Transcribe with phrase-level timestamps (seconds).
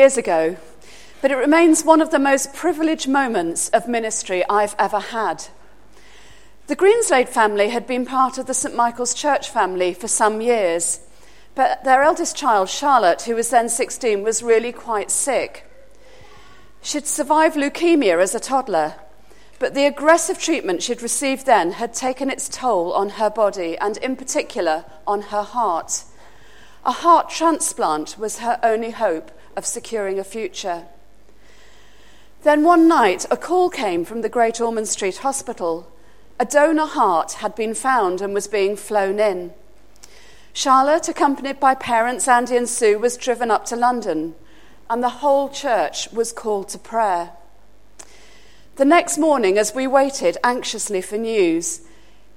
[0.00, 0.56] years ago,
[1.20, 5.48] but it remains one of the most privileged moments of ministry I've ever had.
[6.68, 11.00] The Greenslade family had been part of the St Michael's Church family for some years,
[11.54, 15.66] but their eldest child, Charlotte, who was then 16, was really quite sick.
[16.80, 18.94] She'd survived leukemia as a toddler,
[19.58, 23.98] but the aggressive treatment she'd received then had taken its toll on her body and,
[23.98, 26.04] in particular, on her heart.
[26.86, 30.84] A heart transplant was her only hope of securing a future.
[32.42, 35.92] Then one night, a call came from the Great Ormond Street Hospital.
[36.38, 39.52] A donor heart had been found and was being flown in.
[40.52, 44.34] Charlotte, accompanied by parents Andy and Sue, was driven up to London,
[44.88, 47.32] and the whole church was called to prayer.
[48.76, 51.82] The next morning, as we waited anxiously for news,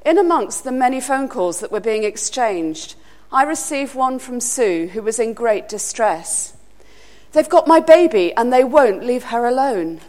[0.05, 2.95] in amongst the many phone calls that were being exchanged,
[3.31, 6.53] I received one from Sue, who was in great distress.
[7.33, 10.01] They've got my baby and they won't leave her alone.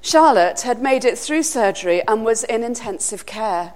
[0.00, 3.74] Charlotte had made it through surgery and was in intensive care.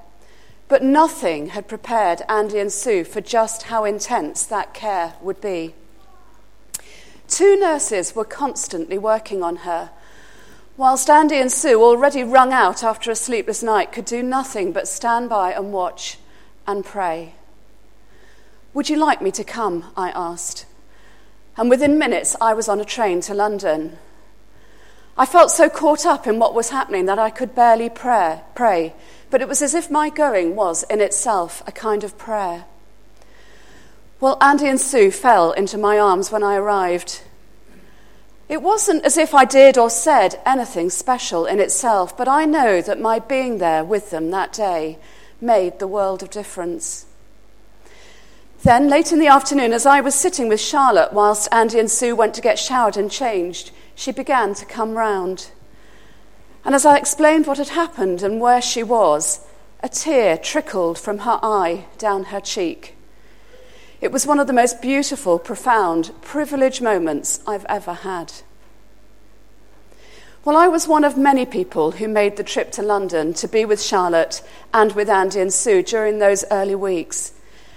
[0.69, 5.75] But nothing had prepared Andy and Sue for just how intense that care would be.
[7.29, 9.91] Two nurses were constantly working on her,
[10.79, 14.89] whilst Andy and Sue, already wrung out after a sleepless night, could do nothing but
[14.89, 16.19] stand by and watch
[16.67, 17.35] and pray.
[18.73, 19.93] Would you like me to come?
[19.97, 20.65] I asked.
[21.57, 23.99] And within minutes, I was on a train to London.
[25.17, 28.95] I felt so caught up in what was happening that I could barely pray, pray,
[29.31, 32.65] but it was as if my going was in itself a kind of prayer.
[34.21, 37.23] Well, Andy and Sue fell into my arms when I arrived.
[38.49, 42.81] It wasn't as if I did or said anything special in itself, but I know
[42.81, 44.99] that my being there with them that day
[45.41, 47.05] made the world of difference.
[48.63, 52.15] Then, late in the afternoon, as I was sitting with Charlotte whilst Andy and Sue
[52.15, 55.51] went to get showered and changed, she began to come round.
[56.65, 59.45] And as I explained what had happened and where she was,
[59.81, 62.95] a tear trickled from her eye down her cheek.
[64.01, 68.33] It was one of the most beautiful, profound, privileged moments I've ever had.
[70.45, 73.65] Well, I was one of many people who made the trip to London to be
[73.65, 74.41] with Charlotte
[74.73, 77.33] and with Andy and Sue during those early weeks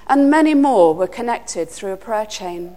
[0.08, 2.76] and many more were connected through a prayer chain.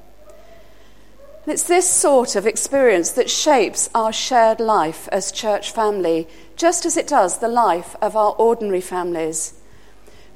[1.44, 6.84] And it's this sort of experience that shapes our shared life as church family, just
[6.84, 9.54] as it does the life of our ordinary families.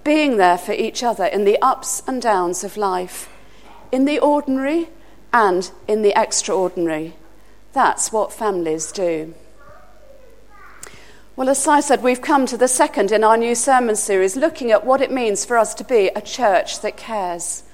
[0.05, 3.29] Being there for each other in the ups and downs of life,
[3.93, 4.89] in the ordinary
[5.33, 7.15] and in the extraordinary.
[7.73, 9.35] That's what families do.
[11.43, 14.71] Well, as I said, we've come to the second in our new sermon series, looking
[14.71, 17.65] at what it means for us to be a church that cares.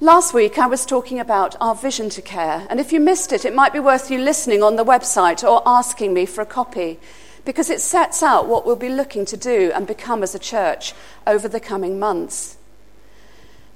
[0.00, 3.44] Last week, I was talking about our vision to care, and if you missed it,
[3.44, 6.98] it might be worth you listening on the website or asking me for a copy,
[7.44, 10.92] because it sets out what we'll be looking to do and become as a church
[11.24, 12.56] over the coming months.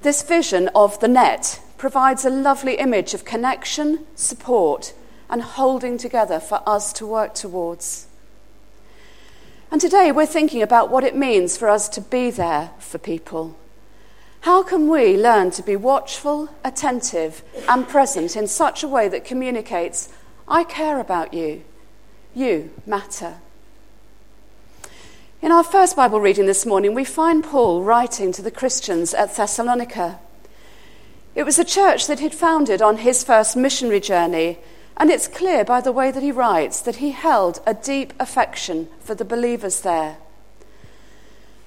[0.03, 4.95] This vision of the net provides a lovely image of connection, support,
[5.31, 8.09] and holding together for us to work towards.
[9.71, 13.56] And today we're thinking about what it means for us to be there for people.
[14.43, 19.25] How can we learn to be watchful, attentive, and present in such a way that
[19.25, 20.09] communicates,
[20.47, 21.65] I care about you,
[22.32, 23.38] you matter?
[25.43, 29.37] In our first Bible reading this morning, we find Paul writing to the Christians at
[29.37, 30.21] Thessalonica.
[31.34, 34.59] It was a church that he'd founded on his first missionary journey
[34.97, 38.89] and it's clear by the way that he writes that he held a deep affection
[39.01, 40.17] for the believers there.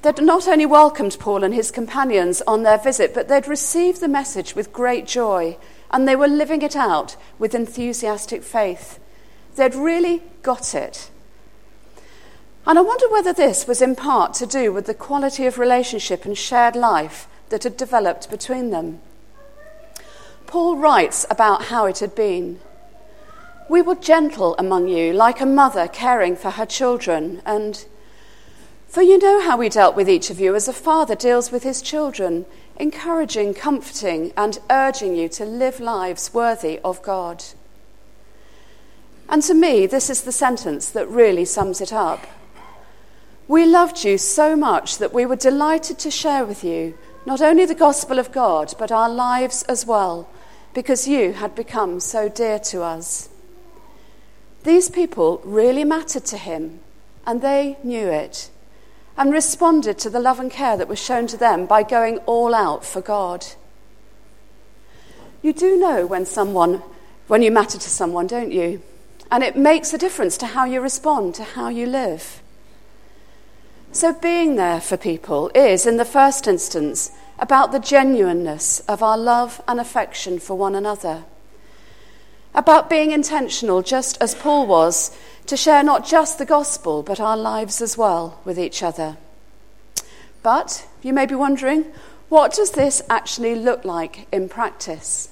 [0.02, 4.08] They'd not only welcomed Paul and his companions on their visit, but they'd received the
[4.08, 5.58] message with great joy,
[5.92, 9.00] and they were living it out with enthusiastic faith.
[9.56, 11.12] They'd really got it.
[12.66, 16.24] And I wonder whether this was in part to do with the quality of relationship
[16.24, 19.02] and shared life that had developed between them.
[20.48, 22.60] Paul writes about how it had been.
[23.70, 27.86] We were gentle among you, like a mother caring for her children, and
[28.88, 31.62] for you know how we dealt with each of you as a father deals with
[31.62, 37.44] his children, encouraging, comforting, and urging you to live lives worthy of God.
[39.30, 42.26] And to me, this is the sentence that really sums it up.
[43.48, 47.68] We loved you so much that we were delighted to share with you not only
[47.68, 50.28] the gospel of God, but our lives as well,
[50.74, 53.30] because you had become so dear to us.
[54.64, 56.80] These people really mattered to him,
[57.26, 58.50] and they knew it,
[59.18, 62.54] and responded to the love and care that was shown to them by going all
[62.54, 63.46] out for God.
[65.42, 66.82] You do know when someone
[67.30, 68.82] when you matter to someone, don't you?
[69.30, 72.42] And it makes a difference to how you respond, to how you live.
[73.92, 79.18] So, being there for people is, in the first instance, about the genuineness of our
[79.18, 81.24] love and affection for one another.
[82.54, 85.16] About being intentional, just as Paul was,
[85.46, 89.18] to share not just the gospel, but our lives as well with each other.
[90.42, 91.86] But you may be wondering,
[92.30, 95.30] what does this actually look like in practice?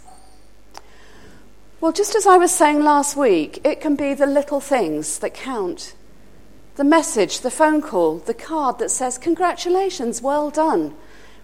[1.80, 5.36] Well, just as I was saying last week, it can be the little things that
[5.36, 5.94] count.
[6.76, 10.96] The message, the phone call, the card that says, Congratulations, well done,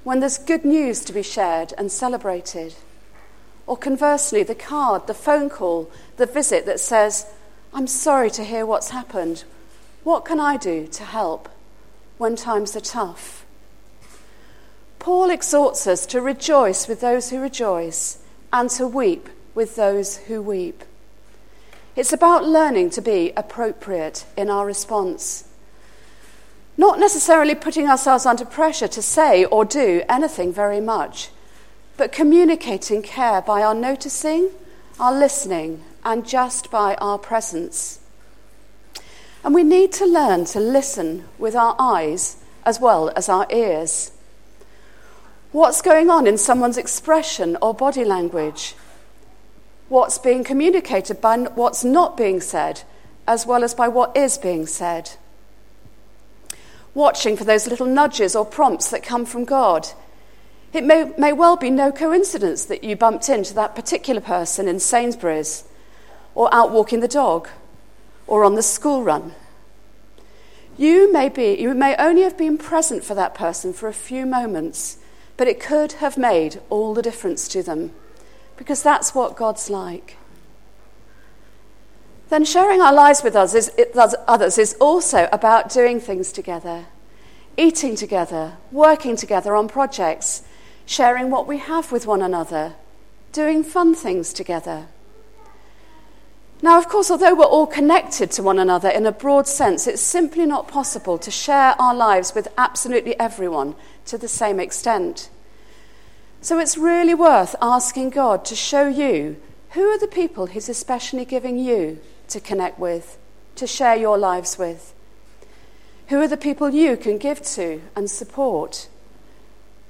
[0.03, 2.75] when there's good news to be shared and celebrated.
[3.65, 7.27] Or conversely, the card, the phone call, the visit that says,
[7.73, 9.45] I'm sorry to hear what's happened.
[10.03, 11.49] What can I do to help
[12.17, 13.45] when times are tough?
[14.99, 18.19] Paul exhorts us to rejoice with those who rejoice
[18.51, 20.83] and to weep with those who weep.
[21.95, 25.47] It's about learning to be appropriate in our response.
[26.77, 31.29] Not necessarily putting ourselves under pressure to say or do anything very much,
[31.97, 34.49] but communicating care by our noticing,
[34.99, 37.99] our listening, and just by our presence.
[39.43, 44.11] And we need to learn to listen with our eyes as well as our ears.
[45.51, 48.75] What's going on in someone's expression or body language?
[49.93, 52.81] what's being communicated by what's not being said,
[53.27, 55.11] as well as by what is being said.
[56.95, 59.87] Watching for those little nudges or prompts that come from God.
[60.73, 64.79] It may, may well be no coincidence that you bumped into that particular person in
[64.79, 65.65] Sainsbury's,
[66.33, 67.47] or out walking the dog,
[68.25, 69.33] or on the school run.
[70.75, 74.25] You may, be, you may only have been present for that person for a few
[74.25, 74.97] moments,
[75.37, 77.91] but it could have made all the difference to them
[78.57, 80.17] because that's what God's like.
[82.29, 83.71] Then sharing our lives with others is,
[84.27, 86.85] others is also about doing things together,
[87.57, 90.41] eating together, working together on projects,
[90.85, 92.73] sharing what we have with one another,
[93.31, 94.87] doing fun things together.
[96.61, 100.01] Now, of course, although we're all connected to one another in a broad sense, it's
[100.01, 103.75] simply not possible to share our lives with absolutely everyone
[104.05, 105.29] to the same extent.
[106.39, 109.37] So it's really worth asking God to show you
[109.71, 113.17] who are the people He's especially giving you to connect with,
[113.55, 114.93] to share your lives with.
[116.07, 118.87] Who are the people you can give to and support?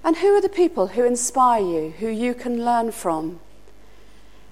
[0.03, 3.39] And who are the people who inspire you, who you can learn from?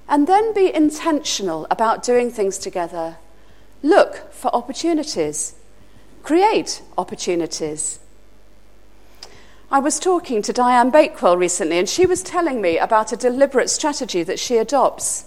[0.08, 3.18] And then be intentional about doing things together.
[3.84, 5.56] Look for opportunities,
[6.24, 8.00] create opportunities.
[9.70, 13.70] I was talking to Diane Bakewell recently, and she was telling me about a deliberate
[13.70, 15.26] strategy that she adopts.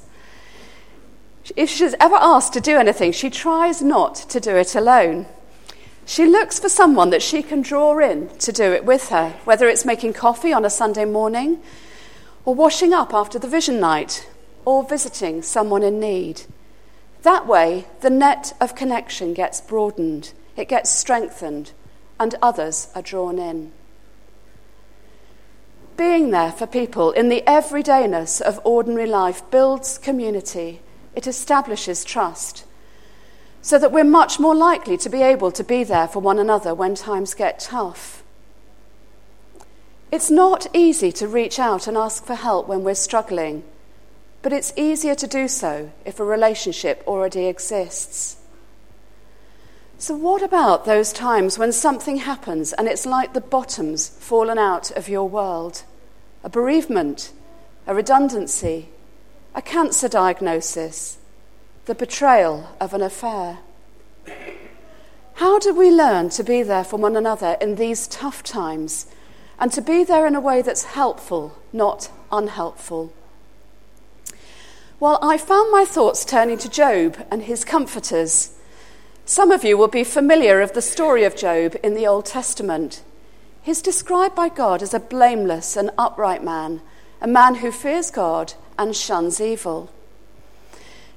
[1.56, 5.26] If she's ever asked to do anything, she tries not to do it alone.
[6.06, 9.68] She looks for someone that she can draw in to do it with her, whether
[9.68, 11.60] it's making coffee on a Sunday morning,
[12.44, 14.28] or washing up after the vision night,
[14.64, 16.42] or visiting someone in need.
[17.22, 21.72] That way, the net of connection gets broadened, it gets strengthened,
[22.20, 23.72] and others are drawn in
[25.96, 30.80] being there for people in the everydayness of ordinary life builds community,
[31.14, 32.64] it establishes trust,
[33.64, 36.74] so that we're much more likely to be able to be there for one another
[36.74, 38.22] when times get tough.
[40.12, 43.64] It's not easy to reach out and ask for help when we're struggling,
[44.42, 48.36] but it's easier to do so if a relationship already exists.
[49.96, 54.90] So, what about those times when something happens and it's like the bottom's fallen out
[54.90, 55.84] of your world?
[56.42, 57.32] A bereavement,
[57.86, 58.90] a redundancy,
[59.54, 61.16] a cancer diagnosis,
[61.86, 63.58] the betrayal of an affair.
[65.34, 69.06] How do we learn to be there for one another in these tough times
[69.58, 73.12] and to be there in a way that's helpful, not unhelpful?
[75.00, 78.54] Well, I found my thoughts turning to Job and his comforters
[79.26, 83.02] some of you will be familiar of the story of Job in the Old Testament.
[83.62, 86.82] He's described by God as a blameless and upright man,
[87.22, 89.90] a man who fears God and shuns evil.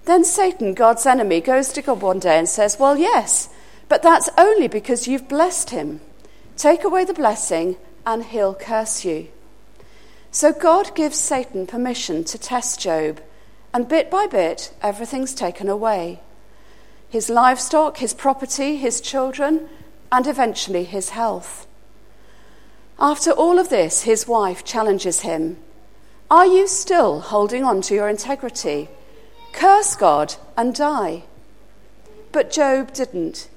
[0.07, 3.49] Then Satan, God's enemy, goes to God one day and says, Well, yes,
[3.89, 5.99] but that's only because you've blessed him.
[6.55, 9.27] Take away the blessing, and he'll curse you.
[10.31, 13.19] So God gives Satan permission to test Job,
[13.73, 16.21] and bit by bit, everything's taken away
[17.09, 19.67] his livestock, his property, his children,
[20.09, 21.67] and eventually his health.
[22.97, 25.57] After all of this, his wife challenges him
[26.31, 28.87] Are you still holding on to your integrity?
[29.57, 31.23] Curse God and die.
[32.31, 33.49] But Job didn't.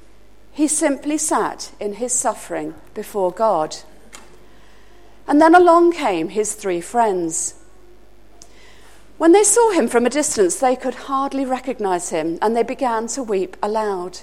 [0.52, 3.76] He simply sat in his suffering before God.
[5.28, 7.54] And then along came his three friends.
[9.18, 13.06] When they saw him from a distance, they could hardly recognize him, and they began
[13.08, 14.20] to weep aloud.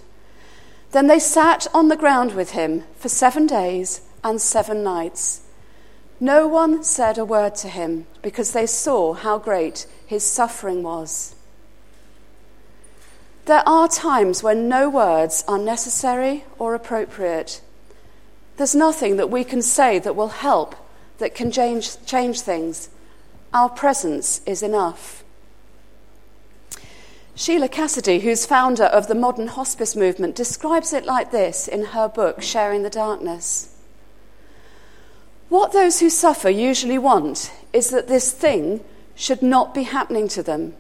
[0.92, 5.42] Then they sat on the ground with him for seven days and seven nights.
[6.20, 11.36] No one said a word to him because they saw how great his suffering was.
[13.48, 17.62] There are times when no words are necessary or appropriate.
[18.58, 20.76] There's nothing that we can say that will help,
[21.20, 22.90] that can change, change things.
[23.54, 25.24] Our presence is enough.
[27.36, 32.10] Sheila Cassidy, who's founder of the modern hospice movement, describes it like this in her
[32.10, 33.74] book, Sharing the Darkness.
[35.48, 38.84] What those who suffer usually want is that this thing
[39.16, 40.76] should not be happening to them,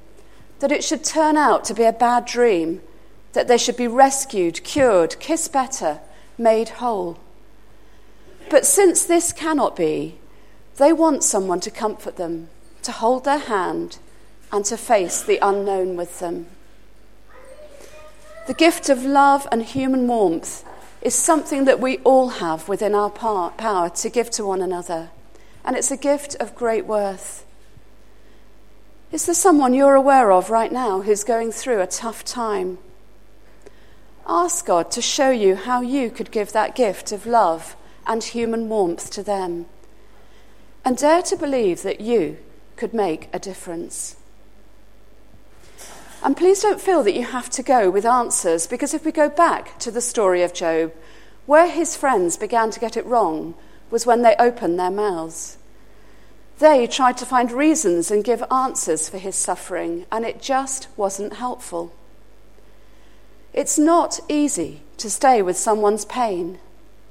[0.60, 2.82] that it should turn out to be a bad dream,
[3.34, 6.00] that they should be rescued, cured, kissed better,
[6.38, 7.20] made whole.
[8.50, 10.18] But since this cannot be,
[10.78, 12.50] they want someone to comfort them
[12.84, 13.98] to hold their hand
[14.52, 16.48] and to face the unknown with them.
[18.48, 20.64] The gift of love and human warmth
[21.02, 25.10] is something that we all have within our power to give to one another,
[25.66, 27.46] and it's a gift of great worth.
[29.10, 32.78] Is there someone you're aware of right now who's going through a tough time?
[34.28, 38.68] Ask God to show you how you could give that gift of love and human
[38.68, 39.66] warmth to them.
[40.84, 42.38] And dare to believe that you
[42.76, 44.18] could make a difference.
[46.22, 49.30] And please don't feel that you have to go with answers, because if we go
[49.30, 50.92] back to the story of Job,
[51.46, 53.54] where his friends began to get it wrong
[53.90, 55.58] was when they opened their mouths.
[56.60, 61.34] They tried to find reasons and give answers for his suffering, and it just wasn't
[61.34, 61.94] helpful.
[63.54, 66.58] It's not easy to stay with someone's pain,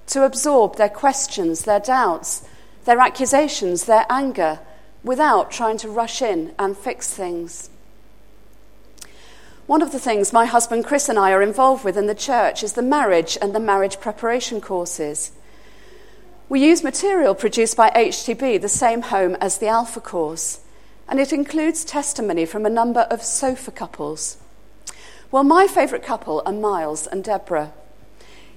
[0.09, 2.47] to absorb their questions, their doubts,
[2.85, 4.61] their accusations, their anger,
[5.05, 7.71] without trying to rush in and fix things.
[9.67, 12.63] One of the things my husband Chris and I are involved with in the church
[12.63, 15.33] is the marriage and the marriage preparation courses.
[16.49, 20.61] We use material produced by HTB, the same home as the Alpha course,
[21.09, 24.37] and it includes testimony from a number of sofa couples.
[25.33, 27.73] Well, my favourite couple are Miles and Deborah.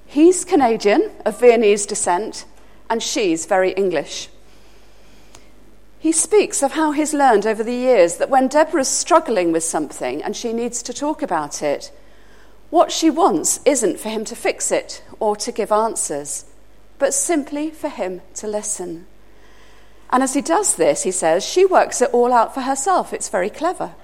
[0.06, 2.46] He's Canadian, of Viennese descent,
[2.92, 4.30] and she's very English.
[5.98, 10.22] He speaks of how he's learned over the years that when Deborah's struggling with something
[10.22, 11.92] and she needs to talk about it,
[12.70, 16.46] what she wants isn't for him to fix it or to give answers,
[17.00, 19.08] but simply for him to listen.
[20.12, 23.14] And as he does this, he says, she works it all out for herself.
[23.14, 23.96] It's very clever.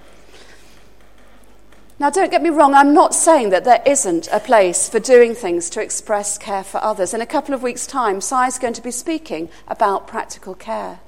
[1.98, 5.34] Now, don't get me wrong, I'm not saying that there isn't a place for doing
[5.34, 7.14] things to express care for others.
[7.14, 11.00] In a couple of weeks' time, Sai's going to be speaking about practical care.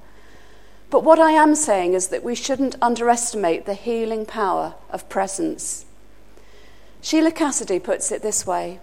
[0.90, 5.86] But what I am saying is that we shouldn't underestimate the healing power of presence.
[7.02, 8.80] Sheila Cassidy puts it this way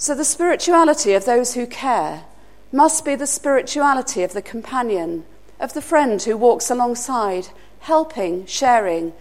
[0.00, 2.22] So the spirituality of those who care
[2.70, 5.24] must be the spirituality of the companion,
[5.58, 7.48] of the friend who walks alongside,
[7.80, 9.12] helping, sharing,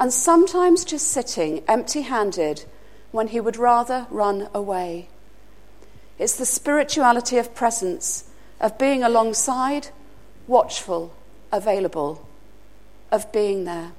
[0.00, 2.64] and sometimes just sitting empty handed
[3.10, 5.08] when he would rather run away.
[6.18, 8.24] It's the spirituality of presence,
[8.58, 9.88] of being alongside
[10.46, 11.12] watchful,
[11.52, 12.26] available,
[13.10, 13.92] of being there.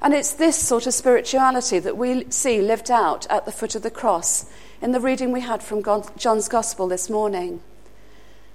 [0.00, 3.82] And it's this sort of spirituality that we see lived out at the foot of
[3.82, 4.46] the cross
[4.80, 5.82] in the reading we had from
[6.16, 7.60] John's Gospel this morning.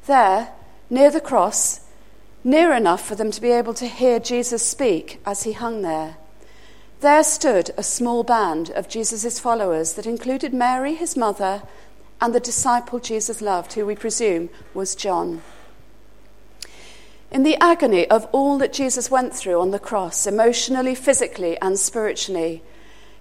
[0.06, 0.50] There,
[0.90, 1.82] near the cross,
[2.44, 6.18] near enough for them to be able to hear Jesus speak as he hung there,
[7.02, 11.64] there stood a small band of Jesus' followers that included Mary, his mother,
[12.22, 15.42] and the disciple Jesus loved, who we presume was John.
[17.30, 21.78] In the agony of all that Jesus went through on the cross, emotionally, physically, and
[21.78, 22.64] spiritually,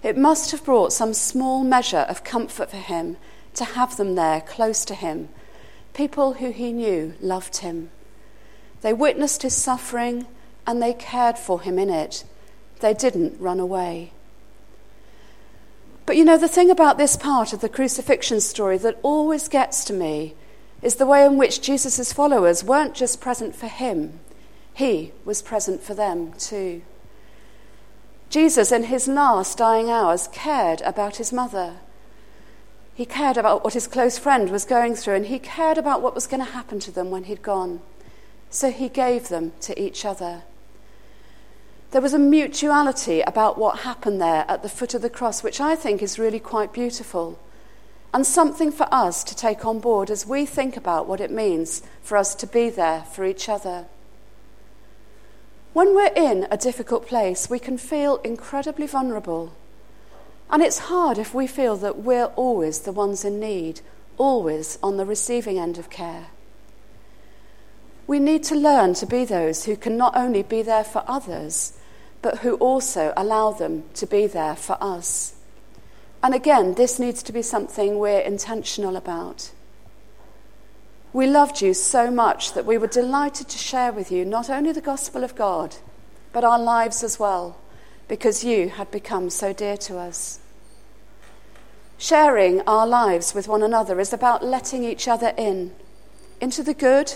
[0.03, 3.17] it must have brought some small measure of comfort for him
[3.55, 5.29] to have them there close to him,
[5.93, 7.89] people who he knew loved him.
[8.81, 10.27] They witnessed his suffering
[10.67, 12.25] and they cared for him in it.
[12.81, 14.11] They didn't run away.
[16.05, 19.85] But you know, the thing about this part of the crucifixion story that always gets
[19.85, 20.35] to me
[20.81, 24.19] is the way in which Jesus' followers weren't just present for him,
[24.73, 26.81] he was present for them too.
[28.33, 31.75] Jesus, in his last dying hours, cared about his mother.
[32.95, 36.15] He cared about what his close friend was going through, and he cared about what
[36.15, 37.79] was going to happen to them when he'd gone.
[38.49, 40.41] So he gave them to each other.
[41.91, 45.61] There was a mutuality about what happened there at the foot of the cross, which
[45.61, 47.37] I think is really quite beautiful
[48.15, 51.83] and something for us to take on board as we think about what it means
[52.01, 53.85] for us to be there for each other.
[55.73, 59.53] When we're in a difficult place, we can feel incredibly vulnerable.
[60.51, 63.81] And it's hard if we feel that we're always the ones in need,
[64.17, 66.27] always on the receiving end of care.
[68.05, 71.73] We need to learn to be those who can not only be there for others,
[72.21, 75.33] but who also allow them to be there for us.
[76.21, 79.51] And again, this needs to be something we're intentional about.
[81.13, 84.71] We loved you so much that we were delighted to share with you not only
[84.71, 85.75] the gospel of God,
[86.31, 87.55] but our lives as well,
[88.07, 90.39] because you had become so dear to us.
[91.99, 95.71] Sharing our lives with one another is about letting each other in,
[96.41, 97.13] into the good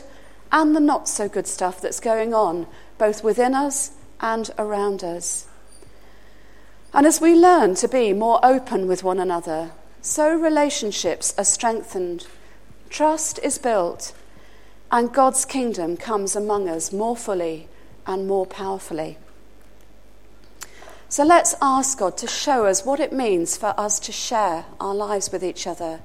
[0.51, 2.67] and the not so good stuff that's going on,
[2.99, 5.47] both within us and around us.
[6.93, 12.27] And as we learn to be more open with one another, so relationships are strengthened,
[12.89, 14.13] trust is built,
[14.91, 17.67] and God's kingdom comes among us more fully
[18.05, 19.17] and more powerfully.
[21.09, 24.93] So let's ask God to show us what it means for us to share our
[24.93, 26.01] lives with each other.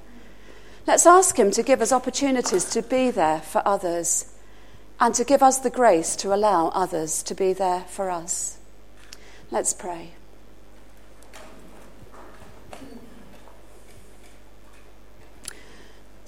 [0.87, 4.27] Let's ask Him to give us opportunities to be there for others
[5.01, 8.59] and to give us the grace to allow others to be there for us.
[9.51, 10.13] Let's pray.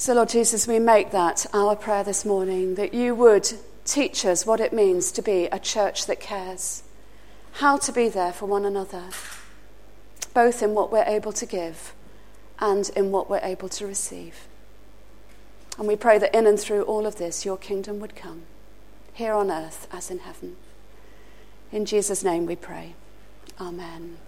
[0.04, 3.50] So, Lord Jesus, we make that our prayer this morning that you would
[3.87, 6.82] teach us what it means to be a church that cares,
[7.52, 9.04] how to be there for one another,
[10.34, 11.94] both in what we're able to give
[12.58, 14.46] and in what we're able to receive.
[15.78, 18.42] And we pray that in and through all of this, your kingdom would come,
[19.14, 20.56] here on earth as in heaven.
[21.73, 22.94] In Jesus' name we pray.
[23.58, 24.18] Amen.